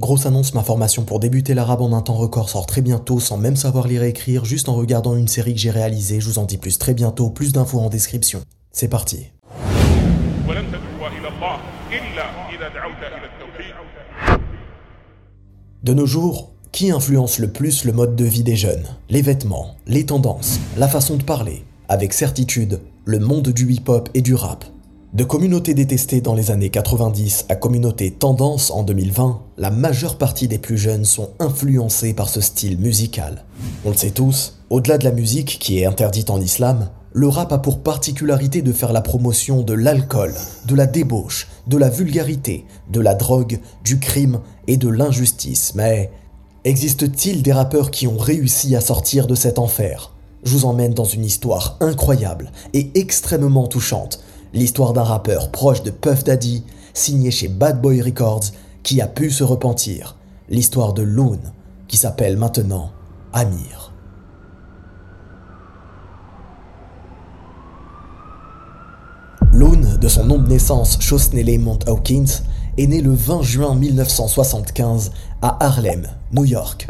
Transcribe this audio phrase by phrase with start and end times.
[0.00, 3.36] Grosse annonce, ma formation pour débuter l'arabe en un temps record sort très bientôt sans
[3.36, 6.20] même savoir lire et écrire, juste en regardant une série que j'ai réalisée.
[6.20, 8.42] Je vous en dis plus très bientôt, plus d'infos en description.
[8.72, 9.30] C'est parti.
[15.84, 18.88] De nos jours, qui influence le plus le mode de vie des jeunes?
[19.10, 21.64] Les vêtements, les tendances, la façon de parler.
[21.88, 24.64] Avec certitude, le monde du hip-hop et du rap.
[25.14, 30.48] De communauté détestée dans les années 90 à communauté tendance en 2020, la majeure partie
[30.48, 33.44] des plus jeunes sont influencés par ce style musical.
[33.84, 37.52] On le sait tous, au-delà de la musique qui est interdite en islam, le rap
[37.52, 40.34] a pour particularité de faire la promotion de l'alcool,
[40.66, 45.76] de la débauche, de la vulgarité, de la drogue, du crime et de l'injustice.
[45.76, 46.10] Mais
[46.64, 50.10] existe-t-il des rappeurs qui ont réussi à sortir de cet enfer?
[50.42, 54.18] Je vous emmène dans une histoire incroyable et extrêmement touchante
[54.54, 56.62] l'histoire d'un rappeur proche de Puff Daddy,
[56.94, 58.44] signé chez Bad Boy Records,
[58.82, 60.16] qui a pu se repentir.
[60.48, 61.40] L'histoire de Loon,
[61.88, 62.92] qui s'appelle maintenant
[63.32, 63.92] Amir.
[69.52, 72.42] Loon, de son nom de naissance Shosnele Mount Hawkins,
[72.76, 75.12] est né le 20 juin 1975
[75.42, 76.86] à Harlem, New York.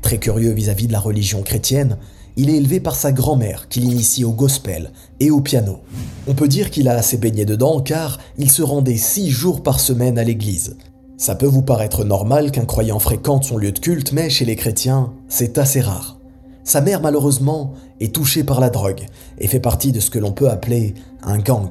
[0.00, 1.96] Très curieux vis-à-vis -vis de la religion chrétienne,
[2.36, 5.80] il est élevé par sa grand-mère qui l'initie au gospel et au piano.
[6.26, 9.80] On peut dire qu'il a assez baigné dedans car il se rendait six jours par
[9.80, 10.76] semaine à l'église.
[11.18, 14.56] Ça peut vous paraître normal qu'un croyant fréquente son lieu de culte, mais chez les
[14.56, 16.18] chrétiens, c'est assez rare.
[16.64, 19.06] Sa mère, malheureusement, est touchée par la drogue
[19.38, 21.68] et fait partie de ce que l'on peut appeler un gang.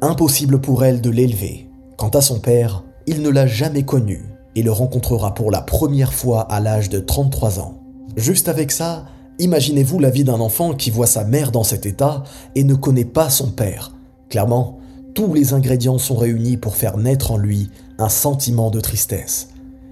[0.00, 1.70] Impossible pour elle de l'élever.
[1.96, 4.24] Quant à son père, il ne l'a jamais connu
[4.56, 7.78] et le rencontrera pour la première fois à l'âge de 33 ans.
[8.16, 9.06] Juste avec ça,
[9.42, 12.22] Imaginez-vous la vie d'un enfant qui voit sa mère dans cet état
[12.54, 13.92] et ne connaît pas son père.
[14.28, 14.78] Clairement,
[15.16, 17.68] tous les ingrédients sont réunis pour faire naître en lui
[17.98, 19.48] un sentiment de tristesse.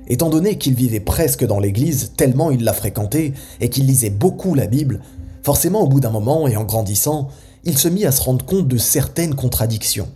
[0.06, 4.54] Étant donné qu'il vivait presque dans l'église, tellement il la fréquentait et qu'il lisait beaucoup
[4.54, 5.00] la Bible,
[5.42, 7.26] forcément au bout d'un moment et en grandissant,
[7.64, 10.10] il se mit à se rendre compte de certaines contradictions.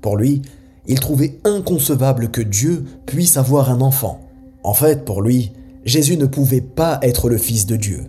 [0.00, 0.42] Pour lui,
[0.86, 4.20] il trouvait inconcevable que Dieu puisse avoir un enfant.
[4.62, 5.50] En fait, pour lui,
[5.84, 8.04] Jésus ne pouvait pas être le Fils de Dieu.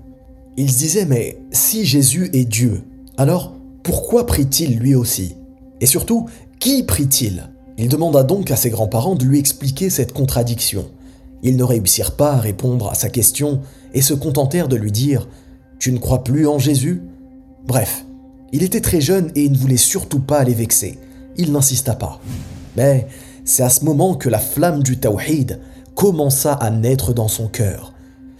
[0.59, 2.81] Il se disait mais si Jésus est Dieu,
[3.15, 3.53] alors
[3.83, 5.35] pourquoi prie-t-il lui aussi?
[5.81, 6.25] Et surtout,
[6.59, 7.51] qui prie-t-il?
[7.77, 10.89] Il demanda donc à ses grands-parents de lui expliquer cette contradiction.
[11.43, 13.61] Ils ne réussirent pas à répondre à sa question
[13.93, 15.21] et se contentèrent de lui dire⁇
[15.77, 17.03] Tu ne crois plus en Jésus?⁇
[17.67, 18.05] Bref,
[18.51, 20.97] il était très jeune et il ne voulait surtout pas les vexer.
[21.37, 22.19] Il n'insista pas.
[22.75, 23.07] Mais
[23.45, 25.59] c'est à ce moment que la flamme du tawhid
[25.93, 27.93] commença à naître dans son cœur.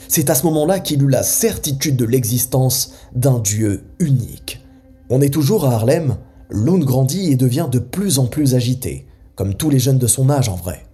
[0.07, 4.63] C'est à ce moment-là qu'il eut la certitude de l'existence d'un Dieu unique.
[5.09, 6.18] On est toujours à Harlem,
[6.50, 10.29] Lund grandit et devient de plus en plus agité, comme tous les jeunes de son
[10.29, 10.85] âge en vrai.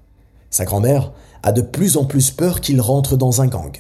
[0.50, 1.14] Sa grand-mère
[1.44, 3.72] a de plus en plus peur qu'il rentre dans un gang.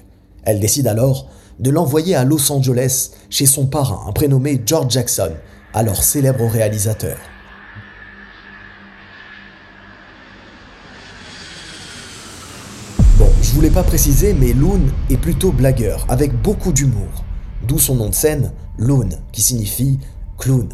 [0.43, 1.29] Elle décide alors
[1.59, 5.31] de l'envoyer à Los Angeles chez son parrain, un prénommé George Jackson,
[5.73, 7.17] alors célèbre réalisateur.
[13.53, 14.81] Je voulais pas préciser, mais Loon
[15.11, 17.23] est plutôt blagueur, avec beaucoup d'humour.
[17.67, 19.99] D'où son nom de scène, Loon, qui signifie
[20.39, 20.69] clown.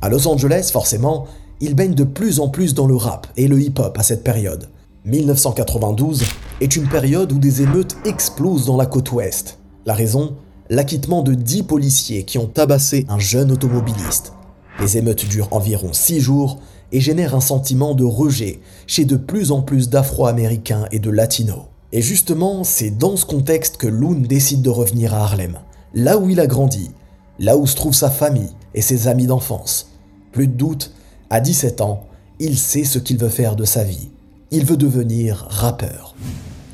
[0.00, 1.26] À Los Angeles, forcément,
[1.58, 4.68] il baigne de plus en plus dans le rap et le hip-hop à cette période.
[5.06, 6.22] 1992
[6.60, 9.58] est une période où des émeutes explosent dans la côte ouest.
[9.84, 10.36] La raison
[10.70, 14.34] L'acquittement de 10 policiers qui ont tabassé un jeune automobiliste.
[14.78, 16.60] Les émeutes durent environ 6 jours
[16.92, 21.73] et génèrent un sentiment de rejet chez de plus en plus d'Afro-Américains et de Latinos.
[21.96, 25.60] Et justement, c'est dans ce contexte que Loon décide de revenir à Harlem,
[25.94, 26.90] là où il a grandi,
[27.38, 29.92] là où se trouve sa famille et ses amis d'enfance.
[30.32, 30.92] Plus de doute,
[31.30, 32.08] à 17 ans,
[32.40, 34.08] il sait ce qu'il veut faire de sa vie.
[34.50, 36.16] Il veut devenir rappeur.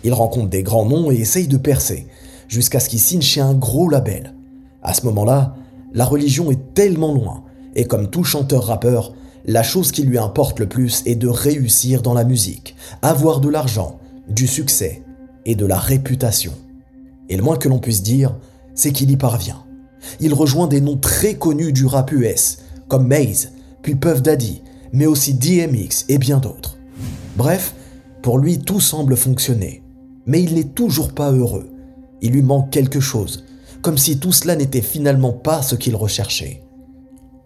[0.04, 2.06] Il rencontre des grands noms et essaye de percer,
[2.48, 4.34] jusqu'à ce qu'il signe chez un gros label.
[4.82, 5.54] À ce moment-là,
[5.92, 7.44] la religion est tellement loin,
[7.74, 9.12] et comme tout chanteur-rappeur,
[9.44, 13.50] la chose qui lui importe le plus est de réussir dans la musique, avoir de
[13.50, 15.02] l'argent, du succès
[15.46, 16.52] et de la réputation.
[17.28, 18.36] Et le moins que l'on puisse dire,
[18.74, 19.64] c'est qu'il y parvient.
[20.20, 24.62] Il rejoint des noms très connus du rap US, comme Maze, puis Puff Daddy,
[24.92, 26.78] mais aussi DMX et bien d'autres.
[27.36, 27.74] Bref,
[28.22, 29.82] pour lui tout semble fonctionner,
[30.26, 31.70] mais il n'est toujours pas heureux.
[32.22, 33.44] Il lui manque quelque chose,
[33.82, 36.62] comme si tout cela n'était finalement pas ce qu'il recherchait.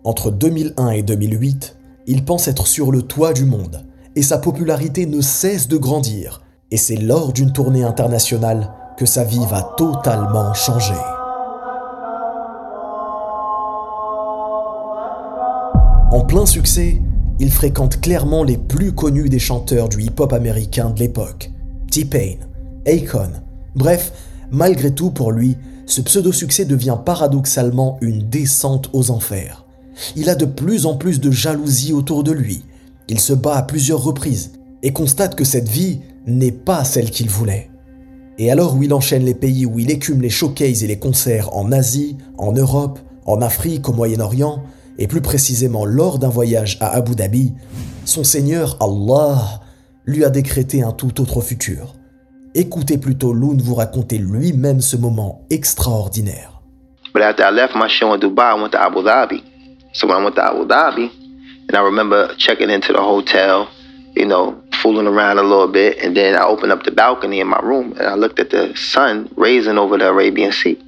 [0.03, 1.77] Entre 2001 et 2008,
[2.07, 3.85] il pense être sur le toit du monde,
[4.17, 9.25] et sa popularité ne cesse de grandir, et c'est lors d'une tournée internationale que sa
[9.25, 10.95] vie va totalement changer.
[16.13, 17.01] En plein succès,
[17.41, 21.51] il fréquente clairement les plus connus des chanteurs du hip-hop américain de l'époque.
[21.91, 22.37] T-Pain,
[22.87, 23.31] Akon.
[23.75, 24.13] Bref,
[24.51, 25.57] malgré tout pour lui,
[25.87, 29.65] ce pseudo-succès devient paradoxalement une descente aux enfers.
[30.17, 32.65] Il a de plus en plus de jalousie autour de lui.
[33.09, 34.53] Il se bat à plusieurs reprises
[34.83, 37.71] et constate que cette vie n'est pas celle qu'il voulait.
[38.39, 41.55] Et alors où il enchaîne les pays où il écume les showcases et les concerts
[41.57, 44.63] en Asie, en Europe, en Afrique, au Moyen-Orient,
[44.99, 47.53] et plus précisément lors d'un voyage à Abu Dhabi,
[48.05, 49.61] son Seigneur Allah
[50.05, 51.95] lui a décrété un tout autre futur.
[52.55, 56.63] Écoutez plutôt Loon vous raconter lui-même ce moment extraordinaire.
[57.13, 59.43] But after I left my show in Dubai, I went to Abu Dhabi.
[59.93, 61.11] So when I went Abu Dhabi,
[61.69, 63.67] and I remember checking into the
[64.17, 64.55] you know,
[64.85, 67.93] fooling around a little bit, and then I opened up the balcony in my room
[67.93, 70.79] and I looked at the sun raising over the Arabian Sea.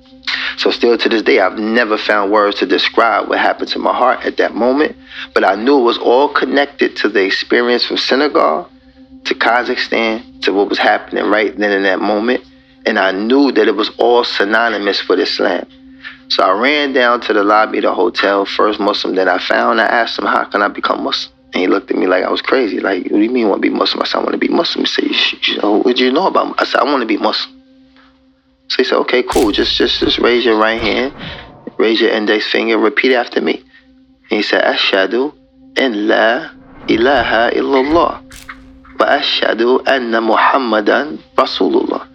[0.59, 3.97] So still to this day, I've never found words to describe what happened to my
[3.97, 4.97] heart at that moment,
[5.33, 8.69] but I knew it was all connected to the experience from Senegal
[9.25, 12.45] to Kazakhstan to what was happening right then in that moment.
[12.85, 15.67] And I knew that it was all synonymous with Islam.
[16.29, 19.81] So I ran down to the lobby of the hotel, first Muslim that I found.
[19.81, 21.36] I asked him, How can I become Muslim?
[21.53, 22.81] And he looked at me like I was crazy.
[22.81, 24.03] Like, what do you mean want to be Muslim?
[24.03, 24.85] I said, I want to be Muslim.
[24.85, 26.55] He said, know, oh, what do you know about me?
[26.59, 27.63] I said, I want to be Muslim.
[28.69, 29.53] So he said, okay, cool.
[29.53, 31.15] Just, just, just raise your right hand,
[31.79, 33.63] raise your index finger, repeat after me.
[34.31, 35.33] And he said, Ashadu
[35.77, 36.51] in la
[36.89, 38.23] ilaha illallah.
[38.99, 42.09] Wa ashadu anna Muhammadan Rasulullah.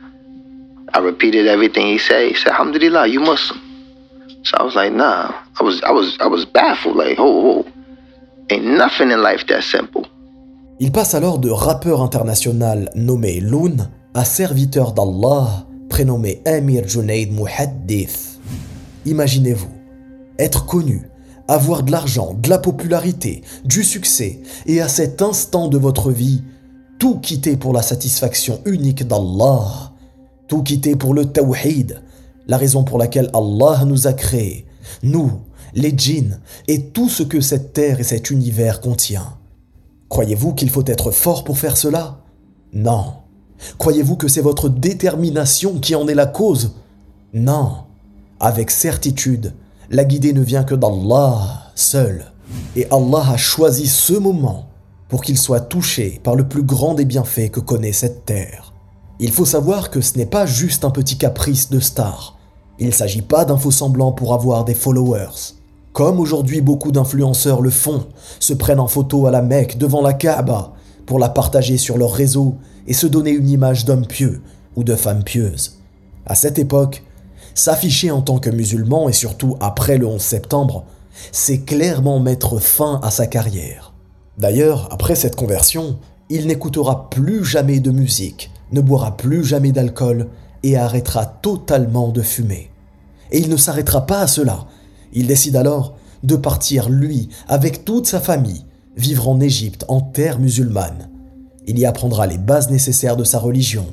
[0.94, 2.28] I repeated everything he said.
[2.28, 3.62] He said, Alhamdulillah, you Muslim.
[4.44, 5.34] So I was like, nah.
[5.60, 6.98] I was, I was, I was baffled.
[6.98, 7.72] Like, oh, oh.
[10.82, 13.78] Il passe alors de rappeur international nommé Loon
[14.14, 18.42] à serviteur d'Allah prénommé Amir Junaid Muhaddith.
[19.06, 19.70] Imaginez-vous,
[20.38, 21.08] être connu,
[21.48, 26.44] avoir de l'argent, de la popularité, du succès, et à cet instant de votre vie,
[27.00, 29.94] tout quitter pour la satisfaction unique d'Allah,
[30.50, 32.02] tout quitter pour le tawhid,
[32.48, 34.66] la raison pour laquelle Allah nous a créés,
[35.04, 35.40] nous,
[35.74, 39.38] les djinns, et tout ce que cette terre et cet univers contient.
[40.10, 42.20] Croyez-vous qu'il faut être fort pour faire cela?
[42.74, 43.14] Non.
[43.78, 46.74] Croyez-vous que c'est votre détermination qui en est la cause?
[47.34, 47.84] Non.
[48.40, 49.54] Avec certitude,
[49.90, 52.26] la guidée ne vient que d'Allah seul.
[52.76, 54.66] Et Allah a choisi ce moment
[55.08, 58.74] pour qu'il soit touché par le plus grand des bienfaits que connaît cette terre.
[59.20, 62.38] Il faut savoir que ce n'est pas juste un petit caprice de star.
[62.80, 65.54] Il ne s'agit pas d'un faux semblant pour avoir des followers.
[65.94, 68.06] Comme aujourd'hui beaucoup d'influenceurs le font,
[68.40, 70.74] se prennent en photo à la Mecque devant la Kaaba
[71.06, 72.56] pour la partager sur leur réseau
[72.88, 74.42] et se donner une image d'homme pieux
[74.76, 75.80] ou de femme pieuse.
[76.26, 77.04] À cette époque,
[77.56, 80.86] s'afficher en tant que musulman et surtout après le 11 septembre,
[81.34, 83.94] c'est clairement mettre fin à sa carrière.
[84.38, 86.00] D'ailleurs, après cette conversion,
[86.30, 90.30] il n'écoutera plus jamais de musique, ne boira plus jamais d'alcool
[90.64, 92.72] et arrêtera totalement de fumer.
[93.32, 94.66] Et il ne s'arrêtera pas à cela.
[95.14, 98.66] Il décide alors de partir, lui, avec toute sa famille,
[98.96, 101.10] vivre en Égypte en terre musulmane.
[101.68, 103.86] Il y apprendra les bases nécessaires de sa religion,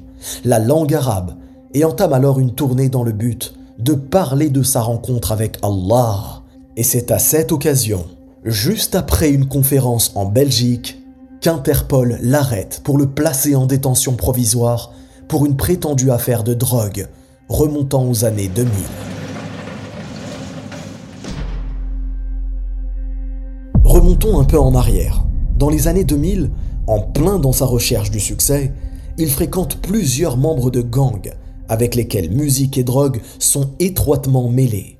[0.44, 1.36] la langue arabe,
[1.74, 6.42] et entame alors une tournée dans le but de parler de sa rencontre avec Allah.
[6.76, 8.04] Et c'est à cette occasion,
[8.44, 11.00] juste après une conférence en Belgique,
[11.40, 14.92] qu'Interpol l'arrête pour le placer en détention provisoire
[15.28, 17.06] pour une prétendue affaire de drogue
[17.48, 18.72] remontant aux années 2000.
[24.08, 25.22] Remontons un peu en arrière.
[25.58, 26.50] Dans les années 2000,
[26.86, 28.72] en plein dans sa recherche du succès,
[29.18, 31.30] il fréquente plusieurs membres de gangs
[31.68, 34.96] avec lesquels musique et drogue sont étroitement mêlés.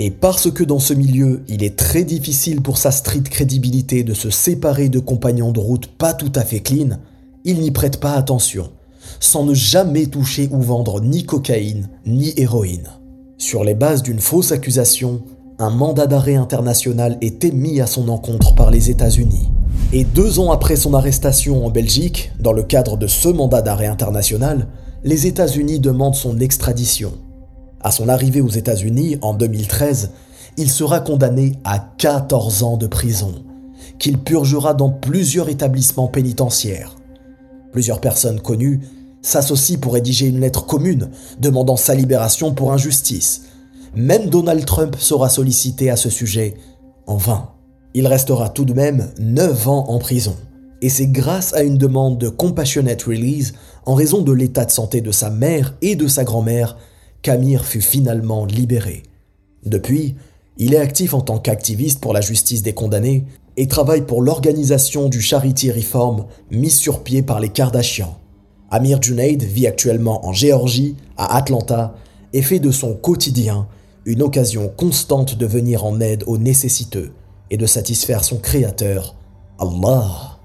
[0.00, 4.12] Et parce que dans ce milieu, il est très difficile pour sa street crédibilité de
[4.12, 6.98] se séparer de compagnons de route pas tout à fait clean,
[7.44, 8.72] il n'y prête pas attention,
[9.20, 12.90] sans ne jamais toucher ou vendre ni cocaïne ni héroïne.
[13.36, 15.22] Sur les bases d'une fausse accusation,
[15.60, 19.50] un mandat d'arrêt international est émis à son encontre par les États-Unis.
[19.92, 23.86] Et deux ans après son arrestation en Belgique, dans le cadre de ce mandat d'arrêt
[23.86, 24.68] international,
[25.02, 27.12] les États-Unis demandent son extradition.
[27.80, 30.12] À son arrivée aux États-Unis en 2013,
[30.56, 33.34] il sera condamné à 14 ans de prison,
[33.98, 36.94] qu'il purgera dans plusieurs établissements pénitentiaires.
[37.72, 38.80] Plusieurs personnes connues
[39.22, 41.10] s'associent pour rédiger une lettre commune
[41.40, 43.47] demandant sa libération pour injustice.
[43.94, 46.54] Même Donald Trump sera sollicité à ce sujet,
[47.06, 47.50] en vain.
[47.94, 50.36] Il restera tout de même 9 ans en prison.
[50.82, 53.54] Et c'est grâce à une demande de compassionate release,
[53.86, 56.76] en raison de l'état de santé de sa mère et de sa grand-mère,
[57.22, 59.02] qu'Amir fut finalement libéré.
[59.64, 60.14] Depuis,
[60.58, 63.24] il est actif en tant qu'activiste pour la justice des condamnés
[63.56, 68.18] et travaille pour l'organisation du Charity Reform mise sur pied par les Kardashians.
[68.70, 71.94] Amir Junaid vit actuellement en Géorgie, à Atlanta,
[72.32, 73.66] et fait de son quotidien
[74.04, 77.12] une occasion constante de venir en aide aux nécessiteux
[77.50, 79.14] et de satisfaire son créateur,
[79.58, 80.38] Allah.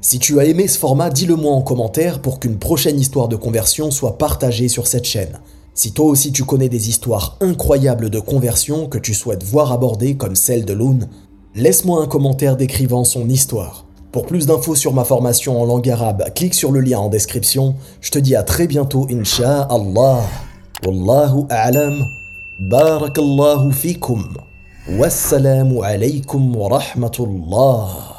[0.00, 3.36] Si tu as aimé ce format, dis-le moi en commentaire pour qu'une prochaine histoire de
[3.36, 5.40] conversion soit partagée sur cette chaîne.
[5.74, 10.16] Si toi aussi tu connais des histoires incroyables de conversion que tu souhaites voir abordées
[10.16, 11.00] comme celle de Loon,
[11.54, 13.84] laisse-moi un commentaire décrivant son histoire.
[14.12, 17.74] Pour plus d'infos sur ma formation en langue arabe, clique sur le lien en description.
[18.00, 20.22] Je te dis à très bientôt, Inch'Allah.
[20.86, 22.02] Wallahu a'lam.
[22.60, 24.24] بارك الله فيكم
[24.90, 28.15] والسلام عليكم ورحمة الله.